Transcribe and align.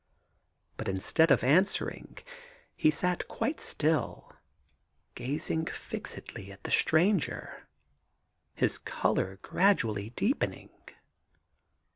But 0.77 0.87
instead 0.87 1.29
of 1.29 1.43
answering 1.43 2.17
he 2.75 2.89
sat 2.89 3.27
quite 3.27 3.59
still, 3.59 4.33
gazing 5.13 5.67
fixedly 5.67 6.51
at 6.51 6.63
the 6.63 6.71
stranger, 6.71 7.67
his 8.55 8.79
colour 8.79 9.37
gradually 9.43 10.09
deepening. 10.09 10.71